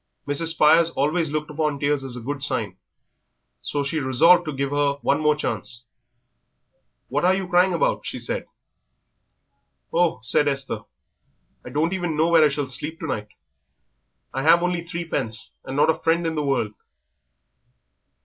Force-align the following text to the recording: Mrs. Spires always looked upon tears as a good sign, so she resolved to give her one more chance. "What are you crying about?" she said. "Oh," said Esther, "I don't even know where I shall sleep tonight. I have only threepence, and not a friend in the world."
Mrs. 0.27 0.47
Spires 0.47 0.89
always 0.89 1.29
looked 1.29 1.51
upon 1.51 1.77
tears 1.79 2.03
as 2.03 2.15
a 2.17 2.21
good 2.21 2.41
sign, 2.43 2.75
so 3.61 3.83
she 3.83 3.99
resolved 3.99 4.45
to 4.45 4.51
give 4.51 4.71
her 4.71 4.93
one 5.03 5.21
more 5.21 5.35
chance. 5.35 5.83
"What 7.09 7.23
are 7.23 7.35
you 7.35 7.47
crying 7.47 7.71
about?" 7.75 8.03
she 8.03 8.17
said. 8.17 8.47
"Oh," 9.93 10.17
said 10.23 10.47
Esther, 10.47 10.85
"I 11.63 11.69
don't 11.69 11.93
even 11.93 12.17
know 12.17 12.29
where 12.29 12.43
I 12.43 12.49
shall 12.49 12.65
sleep 12.65 12.97
tonight. 12.99 13.27
I 14.33 14.41
have 14.41 14.63
only 14.63 14.83
threepence, 14.83 15.51
and 15.65 15.77
not 15.77 15.91
a 15.91 15.99
friend 16.01 16.25
in 16.25 16.33
the 16.33 16.41
world." 16.41 16.73